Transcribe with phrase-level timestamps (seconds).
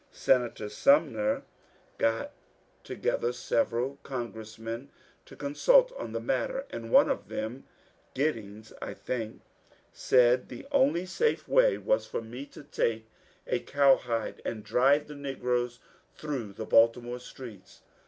[0.11, 1.43] Senator Sumner
[1.99, 2.31] got
[2.83, 4.87] together several con gressmen
[5.25, 7.65] to consult on the matter, and one of them—
[8.15, 9.41] Gid dings, I think—
[9.93, 13.05] said the only safe way was for me to take
[13.45, 15.77] a cowhide and drive the negroes
[16.15, 17.81] through the Baltimore streets